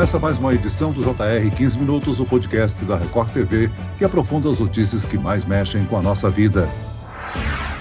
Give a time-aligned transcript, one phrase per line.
[0.00, 4.48] Começa mais uma edição do JR 15 Minutos, o podcast da Record TV, que aprofunda
[4.48, 6.66] as notícias que mais mexem com a nossa vida.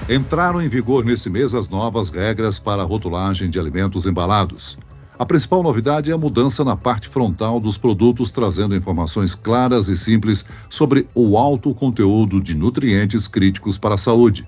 [0.10, 4.78] Entraram em vigor nesse mês as novas regras para a rotulagem de alimentos embalados.
[5.18, 9.96] A principal novidade é a mudança na parte frontal dos produtos, trazendo informações claras e
[9.96, 14.46] simples sobre o alto conteúdo de nutrientes críticos para a saúde.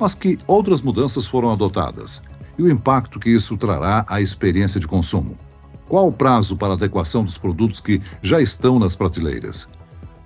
[0.00, 2.22] Mas que outras mudanças foram adotadas?
[2.58, 5.36] E o impacto que isso trará à experiência de consumo?
[5.88, 9.68] Qual o prazo para adequação dos produtos que já estão nas prateleiras?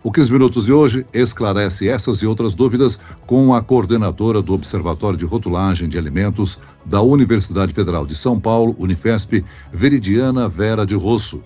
[0.03, 5.19] O 15 Minutos de hoje esclarece essas e outras dúvidas com a coordenadora do Observatório
[5.19, 11.43] de Rotulagem de Alimentos da Universidade Federal de São Paulo, Unifesp, Veridiana Vera de Rosso.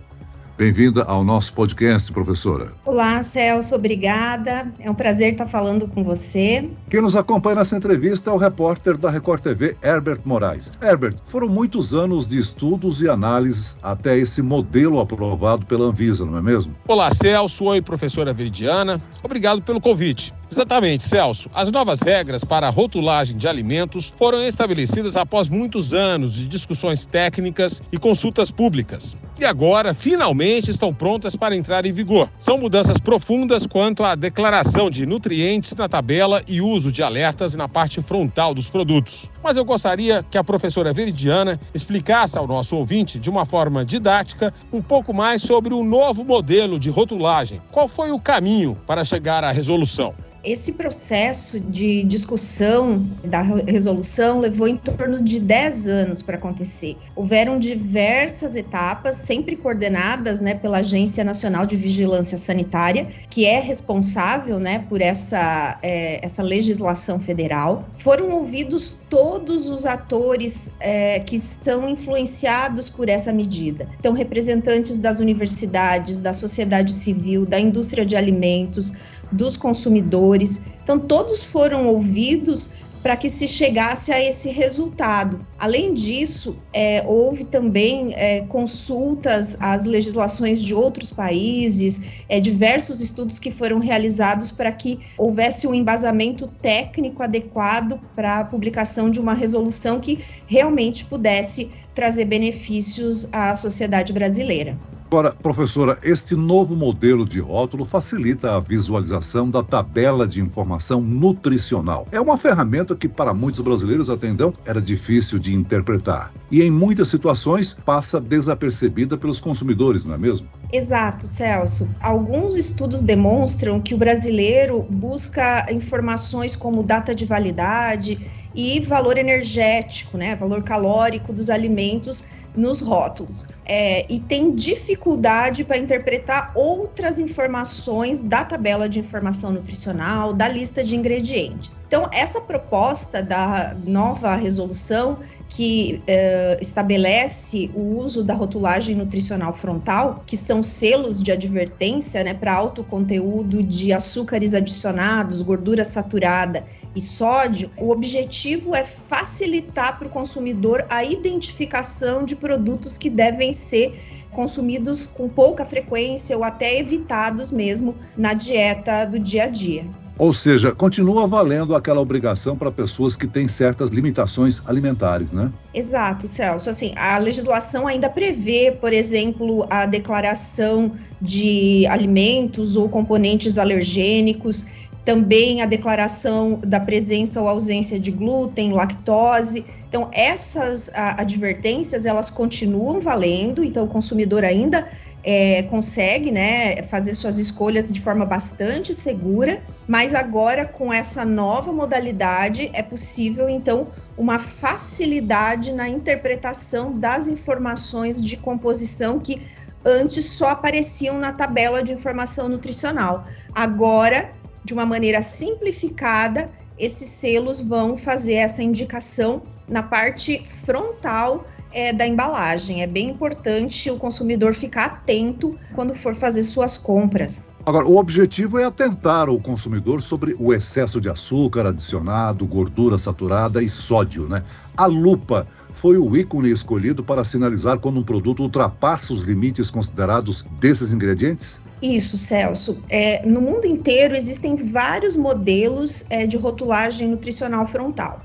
[0.57, 2.73] Bem-vinda ao nosso podcast, professora.
[2.85, 4.73] Olá, Celso, obrigada.
[4.79, 6.71] É um prazer estar falando com você.
[6.89, 10.71] Quem nos acompanha nessa entrevista é o repórter da Record TV, Herbert Moraes.
[10.81, 16.39] Herbert, foram muitos anos de estudos e análises até esse modelo aprovado pela Anvisa, não
[16.39, 16.73] é mesmo?
[16.87, 17.65] Olá, Celso.
[17.65, 19.03] Oi, professora Veridiana.
[19.25, 20.33] Obrigado pelo convite.
[20.55, 21.51] Exatamente, Celso.
[21.53, 27.05] As novas regras para a rotulagem de alimentos foram estabelecidas após muitos anos de discussões
[27.05, 29.17] técnicas e consultas públicas.
[29.37, 32.31] E agora, finalmente, estão prontas para entrar em vigor.
[32.39, 37.69] São mudanças profundas quanto à declaração de nutrientes na tabela e uso de alertas na
[37.69, 39.29] parte frontal dos produtos.
[39.43, 44.55] Mas eu gostaria que a professora Veridiana explicasse ao nosso ouvinte, de uma forma didática,
[44.73, 47.61] um pouco mais sobre o novo modelo de rotulagem.
[47.73, 50.15] Qual foi o caminho para chegar à resolução?
[50.45, 56.97] Esse processo de discussão da resolução levou em torno de 10 anos para acontecer.
[57.17, 64.59] Houveram diversas etapas, sempre coordenadas né, pela Agência Nacional de Vigilância Sanitária, que é responsável
[64.59, 67.89] né, por essa, é, essa legislação federal.
[67.95, 73.89] Foram ouvidos todos os atores é, que estão influenciados por essa medida.
[73.99, 78.93] Então, representantes das universidades, da sociedade civil, da indústria de alimentos,
[79.35, 80.63] dos consumidores.
[80.83, 82.71] Então, todos foram ouvidos
[83.03, 85.47] para que se chegasse a esse resultado.
[85.65, 93.39] Além disso, é, houve também é, consultas às legislações de outros países, é, diversos estudos
[93.39, 99.33] que foram realizados para que houvesse um embasamento técnico adequado para a publicação de uma
[99.33, 104.77] resolução que realmente pudesse trazer benefícios à sociedade brasileira.
[105.15, 112.09] Agora, professora, este novo modelo de rótulo facilita a visualização da tabela de informação nutricional.
[112.11, 116.33] É uma ferramenta que, para muitos brasileiros até então, era difícil de interpretar.
[116.51, 120.49] E em muitas situações passa desapercebida pelos consumidores, não é mesmo?
[120.73, 121.89] Exato, Celso.
[122.01, 130.17] Alguns estudos demonstram que o brasileiro busca informações como data de validade e valor energético,
[130.17, 132.25] né, valor calórico dos alimentos
[132.57, 140.33] nos rótulos é, e tem dificuldade para interpretar outras informações da tabela de informação nutricional,
[140.33, 141.81] da lista de ingredientes.
[141.87, 145.19] Então, essa proposta da nova resolução
[145.55, 152.35] que uh, estabelece o uso da rotulagem nutricional frontal, que são selos de advertência né,
[152.35, 160.09] para alto conteúdo de açúcares adicionados, gordura saturada e sódio, o objetivo é facilitar para
[160.09, 163.97] o consumidor a identificação de produtos que devem ser
[164.33, 169.87] consumidos com pouca frequência ou até evitados mesmo na dieta do dia a dia.
[170.17, 175.51] Ou seja, continua valendo aquela obrigação para pessoas que têm certas limitações alimentares, né?
[175.73, 176.71] Exato, Celso.
[176.71, 184.67] Assim, a legislação ainda prevê, por exemplo, a declaração de alimentos ou componentes alergênicos,
[185.05, 189.65] também a declaração da presença ou ausência de glúten, lactose.
[189.89, 194.89] Então, essas advertências, elas continuam valendo, então o consumidor ainda
[195.25, 201.73] é, consegue né, fazer suas escolhas de forma bastante segura, mas agora com essa nova
[201.73, 209.41] modalidade é possível então uma facilidade na interpretação das informações de composição que
[209.85, 213.25] antes só apareciam na tabela de informação nutricional.
[213.55, 214.31] Agora,
[214.63, 221.45] de uma maneira simplificada, esses selos vão fazer essa indicação na parte frontal
[221.75, 222.83] é, da embalagem.
[222.83, 227.53] É bem importante o consumidor ficar atento quando for fazer suas compras.
[227.67, 233.63] Agora, o objetivo é atentar o consumidor sobre o excesso de açúcar adicionado, gordura saturada
[233.63, 234.43] e sódio, né?
[234.77, 240.45] A lupa foi o ícone escolhido para sinalizar quando um produto ultrapassa os limites considerados
[240.61, 241.61] desses ingredientes?
[241.83, 242.81] Isso, Celso.
[242.89, 248.21] É, no mundo inteiro existem vários modelos é, de rotulagem nutricional frontal.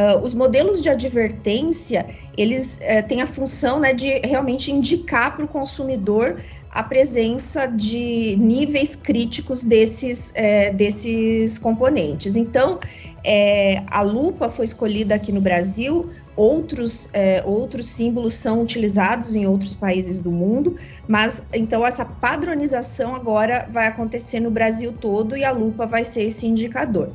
[0.00, 5.44] Uh, os modelos de advertência, eles uh, têm a função né, de realmente indicar para
[5.44, 6.36] o consumidor
[6.70, 12.36] a presença de níveis críticos desses, é, desses componentes.
[12.36, 12.78] Então,
[13.24, 17.10] é, a lupa foi escolhida aqui no Brasil, outros,
[17.44, 20.76] outros símbolos são utilizados em outros países do mundo,
[21.08, 26.22] mas então essa padronização agora vai acontecer no Brasil todo e a lupa vai ser
[26.22, 27.12] esse indicador.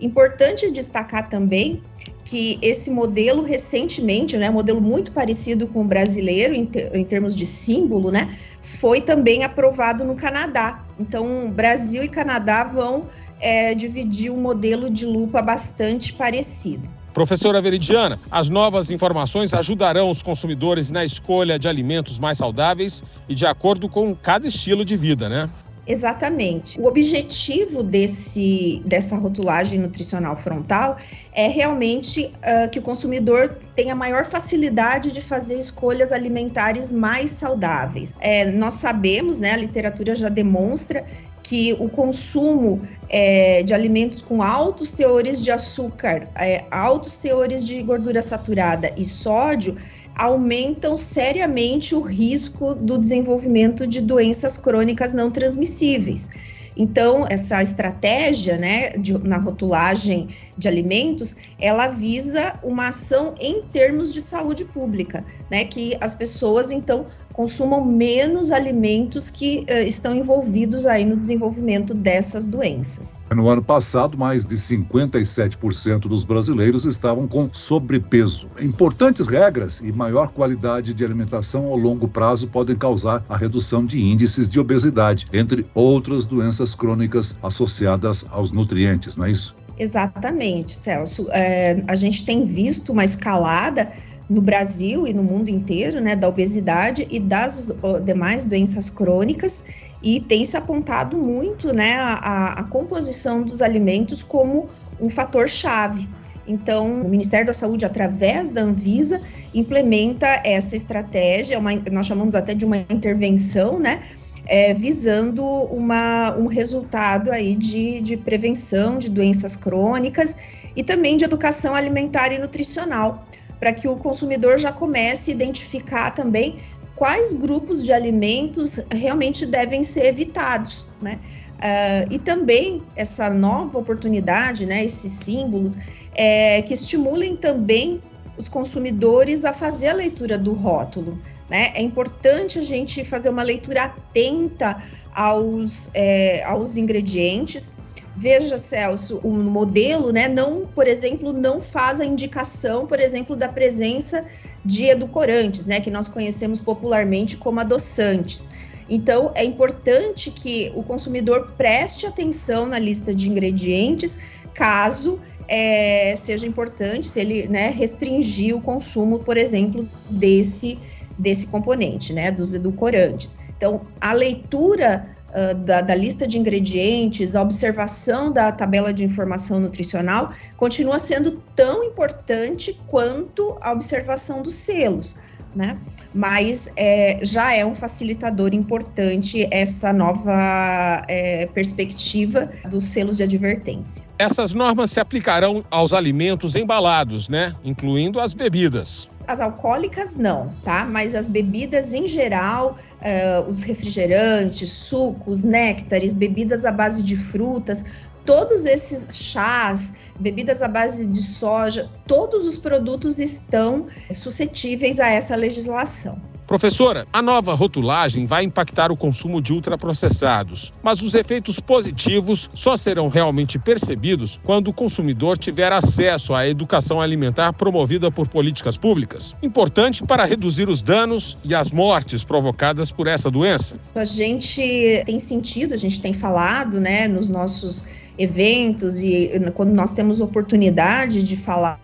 [0.00, 1.80] Importante destacar também
[2.26, 7.46] que esse modelo recentemente, né, modelo muito parecido com o brasileiro em, em termos de
[7.46, 10.84] símbolo, né, foi também aprovado no Canadá.
[10.98, 13.06] Então, Brasil e Canadá vão
[13.40, 16.90] é, dividir um modelo de lupa bastante parecido.
[17.14, 23.34] Professora Veridiana, as novas informações ajudarão os consumidores na escolha de alimentos mais saudáveis e
[23.34, 25.48] de acordo com cada estilo de vida, né?
[25.86, 26.80] Exatamente.
[26.80, 30.96] O objetivo desse, dessa rotulagem nutricional frontal
[31.32, 38.14] é realmente uh, que o consumidor tenha maior facilidade de fazer escolhas alimentares mais saudáveis.
[38.20, 41.04] É, nós sabemos, né, a literatura já demonstra
[41.42, 47.80] que o consumo é, de alimentos com altos teores de açúcar, é, altos teores de
[47.84, 49.76] gordura saturada e sódio
[50.16, 56.30] aumentam seriamente o risco do desenvolvimento de doenças crônicas não transmissíveis.
[56.76, 60.28] Então, essa estratégia, né, de, na rotulagem
[60.58, 66.70] de alimentos, ela visa uma ação em termos de saúde pública, né, que as pessoas,
[66.70, 73.20] então, consumam menos alimentos que uh, estão envolvidos aí no desenvolvimento dessas doenças.
[73.30, 78.48] No ano passado, mais de 57% dos brasileiros estavam com sobrepeso.
[78.62, 84.00] Importantes regras e maior qualidade de alimentação ao longo prazo podem causar a redução de
[84.00, 89.54] índices de obesidade, entre outras doenças crônicas associadas aos nutrientes, não é isso?
[89.78, 91.28] Exatamente, Celso.
[91.32, 93.92] É, a gente tem visto uma escalada
[94.28, 97.72] no Brasil e no mundo inteiro, né, da obesidade e das
[98.04, 99.64] demais doenças crônicas,
[100.02, 104.68] e tem se apontado muito, né, a, a composição dos alimentos como
[105.00, 106.08] um fator chave.
[106.46, 109.20] Então, o Ministério da Saúde, através da Anvisa,
[109.54, 114.00] implementa essa estratégia, uma, nós chamamos até de uma intervenção, né,
[114.46, 120.36] é, visando uma, um resultado aí de, de prevenção de doenças crônicas
[120.76, 123.24] e também de educação alimentar e nutricional
[123.58, 126.58] para que o consumidor já comece a identificar também
[126.94, 131.18] quais grupos de alimentos realmente devem ser evitados, né?
[131.56, 135.78] Uh, e também essa nova oportunidade, né, esses símbolos,
[136.14, 138.02] é, que estimulem também
[138.36, 141.18] os consumidores a fazer a leitura do rótulo.
[141.48, 141.72] Né?
[141.74, 144.82] É importante a gente fazer uma leitura atenta
[145.14, 147.72] aos, é, aos ingredientes,
[148.16, 153.46] Veja, Celso, o modelo, né, não, por exemplo, não faz a indicação, por exemplo, da
[153.46, 154.24] presença
[154.64, 158.50] de edulcorantes, né, que nós conhecemos popularmente como adoçantes.
[158.88, 164.18] Então, é importante que o consumidor preste atenção na lista de ingredientes,
[164.54, 170.78] caso é, seja importante, se ele né, restringir o consumo, por exemplo, desse,
[171.18, 173.38] desse componente, né, dos edulcorantes.
[173.56, 175.15] Então, a leitura
[175.64, 181.84] da, da, lista de ingredientes, a observação da tabela de informação nutricional continua sendo tão
[181.84, 185.18] importante quanto a observação dos selos,
[185.54, 185.78] né?
[186.14, 194.04] Mas é, já é um facilitador importante essa nova é, perspectiva dos selos de advertência.
[194.18, 197.54] Essas normas se aplicarão aos alimentos embalados, né?
[197.62, 199.08] Incluindo as bebidas.
[199.26, 200.84] As alcoólicas não, tá?
[200.84, 207.84] Mas as bebidas em geral, uh, os refrigerantes, sucos, néctares, bebidas à base de frutas,
[208.24, 215.34] todos esses chás, bebidas à base de soja, todos os produtos estão suscetíveis a essa
[215.34, 216.20] legislação.
[216.46, 222.76] Professora, a nova rotulagem vai impactar o consumo de ultraprocessados, mas os efeitos positivos só
[222.76, 229.34] serão realmente percebidos quando o consumidor tiver acesso à educação alimentar promovida por políticas públicas,
[229.42, 233.76] importante para reduzir os danos e as mortes provocadas por essa doença.
[233.96, 237.88] A gente tem sentido, a gente tem falado, né, nos nossos
[238.18, 241.78] eventos e quando nós temos oportunidade de falar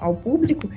[0.00, 0.68] ao público,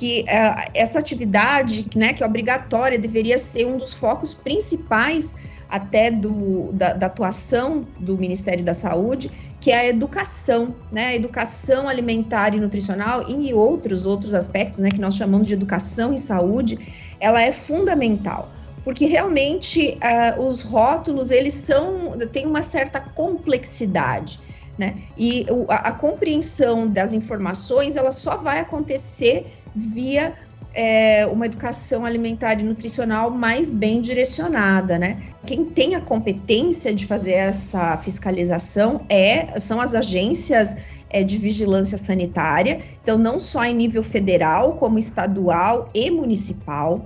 [0.00, 5.34] que uh, essa atividade, né, que é obrigatória, deveria ser um dos focos principais
[5.68, 9.30] até do, da, da, atuação do Ministério da Saúde,
[9.60, 14.88] que é a educação, né, a educação alimentar e nutricional e outros outros aspectos, né,
[14.88, 16.78] que nós chamamos de educação em saúde,
[17.20, 18.50] ela é fundamental,
[18.82, 19.98] porque realmente
[20.38, 24.40] uh, os rótulos eles são têm uma certa complexidade
[24.78, 24.94] Né?
[25.18, 30.34] E a, a compreensão das informações ela só vai acontecer via
[30.72, 35.22] é, uma educação alimentar e nutricional mais bem direcionada, né?
[35.44, 40.76] Quem tem a competência de fazer essa fiscalização é, são as agências
[41.08, 47.04] é, de vigilância sanitária, então não só em nível federal, como estadual e municipal.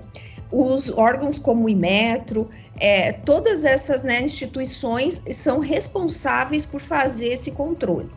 [0.53, 7.53] Os órgãos como o Imetro, é, todas essas né, instituições são responsáveis por fazer esse
[7.53, 8.11] controle.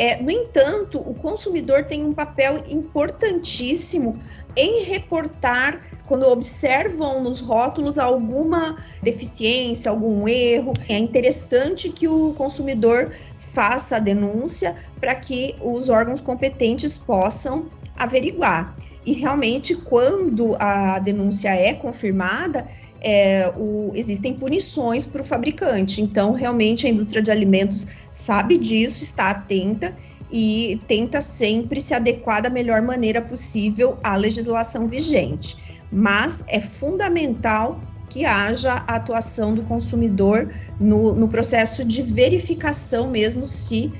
[0.00, 4.18] É, no entanto, o consumidor tem um papel importantíssimo
[4.56, 10.72] em reportar quando observam nos rótulos alguma deficiência, algum erro.
[10.88, 18.74] É interessante que o consumidor faça a denúncia para que os órgãos competentes possam averiguar.
[19.04, 22.66] E realmente, quando a denúncia é confirmada,
[23.00, 26.00] é, o, existem punições para o fabricante.
[26.00, 29.94] Então, realmente, a indústria de alimentos sabe disso, está atenta
[30.30, 35.56] e tenta sempre se adequar da melhor maneira possível à legislação vigente.
[35.90, 43.44] Mas é fundamental que haja a atuação do consumidor no, no processo de verificação mesmo
[43.44, 43.92] se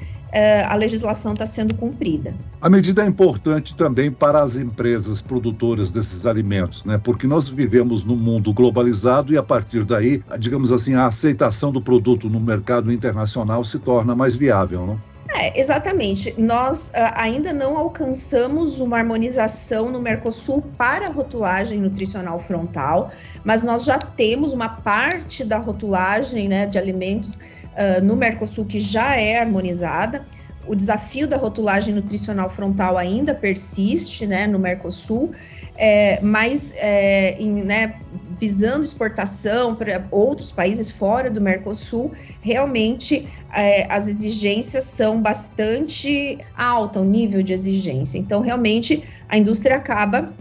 [0.69, 2.35] a legislação está sendo cumprida.
[2.61, 6.99] A medida é importante também para as empresas produtoras desses alimentos, né?
[7.03, 11.81] Porque nós vivemos num mundo globalizado e a partir daí, digamos assim, a aceitação do
[11.81, 15.11] produto no mercado internacional se torna mais viável, não?
[15.33, 16.35] É, exatamente.
[16.37, 23.11] Nós uh, ainda não alcançamos uma harmonização no Mercosul para a rotulagem nutricional frontal,
[23.45, 27.39] mas nós já temos uma parte da rotulagem né, de alimentos
[27.77, 30.25] uh, no Mercosul que já é harmonizada.
[30.67, 35.33] O desafio da rotulagem nutricional frontal ainda persiste né, no Mercosul,
[35.77, 37.99] é, mas é, em, né,
[38.39, 42.13] visando exportação para outros países fora do Mercosul,
[42.43, 48.19] realmente é, as exigências são bastante altas, o nível de exigência.
[48.19, 50.33] Então, realmente, a indústria acaba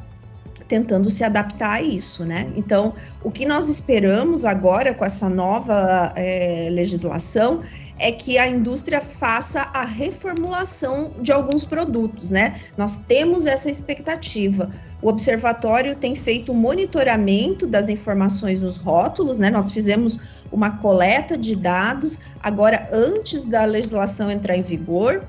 [0.69, 2.47] tentando se adaptar a isso, né?
[2.55, 7.61] Então, o que nós esperamos agora com essa nova é, legislação
[7.97, 12.61] é que a indústria faça a reformulação de alguns produtos, né?
[12.77, 14.69] Nós temos essa expectativa.
[15.01, 19.49] O observatório tem feito monitoramento das informações nos rótulos, né?
[19.49, 20.19] Nós fizemos
[20.51, 25.27] uma coleta de dados agora antes da legislação entrar em vigor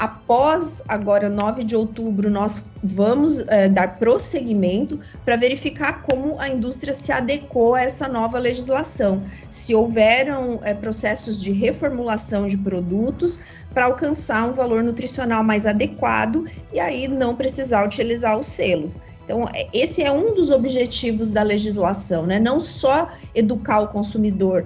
[0.00, 6.94] Após agora, 9 de outubro, nós vamos é, dar prosseguimento para verificar como a indústria
[6.94, 9.22] se adequou a essa nova legislação.
[9.50, 13.40] Se houveram é, processos de reformulação de produtos
[13.74, 19.02] para alcançar um valor nutricional mais adequado e aí não precisar utilizar os selos.
[19.22, 22.40] Então, é, esse é um dos objetivos da legislação, né?
[22.40, 24.64] Não só educar o consumidor,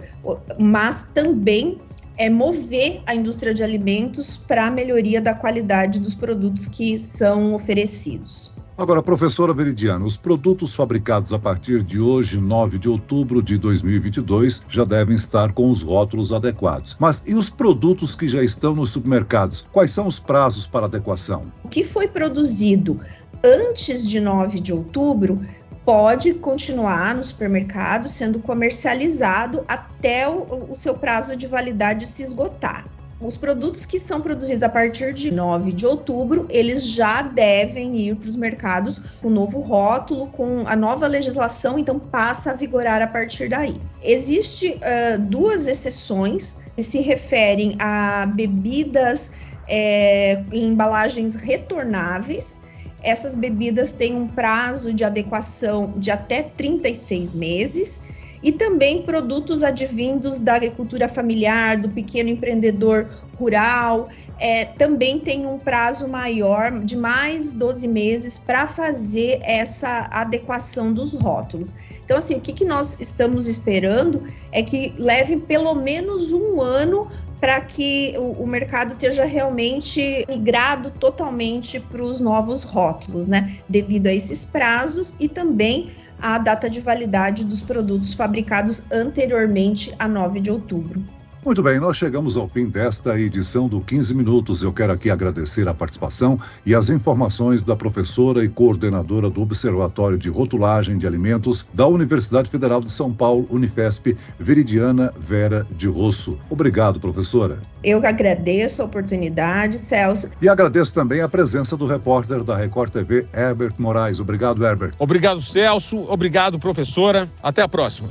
[0.60, 1.80] mas também
[2.16, 7.54] é mover a indústria de alimentos para a melhoria da qualidade dos produtos que são
[7.54, 8.54] oferecidos.
[8.76, 14.62] Agora, professora Veridiana, os produtos fabricados a partir de hoje, 9 de outubro de 2022,
[14.68, 16.96] já devem estar com os rótulos adequados.
[16.98, 19.64] Mas e os produtos que já estão nos supermercados?
[19.70, 21.42] Quais são os prazos para adequação?
[21.62, 23.00] O que foi produzido
[23.44, 25.40] antes de 9 de outubro
[25.84, 32.86] pode continuar no supermercado sendo comercializado até o, o, seu prazo de validade se esgotar.
[33.20, 38.16] Os produtos que são produzidos a partir de 9 de outubro, eles já devem ir
[38.16, 43.06] para os mercados com novo rótulo, com a nova legislação, então passa a vigorar a
[43.06, 43.80] partir daí.
[44.02, 49.32] Existem uh, duas exceções que se referem a bebidas
[49.68, 52.60] é, em embalagens retornáveis
[53.04, 58.00] essas bebidas têm um prazo de adequação de até 36 meses
[58.42, 63.08] e também produtos advindos da agricultura familiar, do pequeno empreendedor
[63.38, 64.08] rural,
[64.38, 71.14] é, também tem um prazo maior de mais 12 meses para fazer essa adequação dos
[71.14, 71.74] rótulos.
[72.04, 77.08] Então, assim, o que, que nós estamos esperando é que leve pelo menos um ano
[77.40, 83.58] para que o, mercado esteja realmente migrado totalmente para os novos rótulos, né?
[83.68, 85.92] Devido a esses prazos e também
[86.22, 91.04] a data de validade dos produtos fabricados anteriormente a 9 de outubro.
[91.44, 94.62] Muito bem, nós chegamos ao fim desta edição do 15 Minutos.
[94.62, 100.16] Eu quero aqui agradecer a participação e as informações da professora e coordenadora do Observatório
[100.16, 106.38] de Rotulagem de Alimentos da Universidade Federal de São Paulo, Unifesp, Veridiana Vera de Rosso.
[106.48, 107.58] Obrigado, professora.
[107.84, 110.30] Eu agradeço a oportunidade, Celso.
[110.40, 114.18] E agradeço também a presença do repórter da Record TV, Herbert Moraes.
[114.18, 114.94] Obrigado, Herbert.
[114.98, 116.10] Obrigado, Celso.
[116.10, 117.28] Obrigado, professora.
[117.42, 118.08] Até a próxima.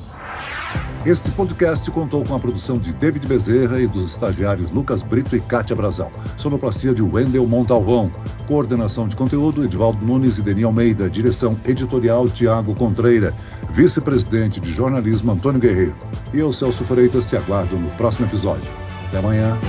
[1.06, 5.42] Este podcast contou com a produção de David Bezerra e dos estagiários Lucas Brito e
[5.42, 6.10] Kátia Brazão.
[6.38, 8.10] Sonoplastia de Wendel Montalvão.
[8.48, 11.10] Coordenação de conteúdo Edvaldo Nunes e Deni Almeida.
[11.10, 13.34] Direção editorial Tiago Contreira.
[13.72, 15.96] Vice-presidente de jornalismo Antônio Guerreiro.
[16.34, 18.72] E eu, Celso Freitas, te aguardo no próximo episódio.
[19.10, 19.60] Até amanhã.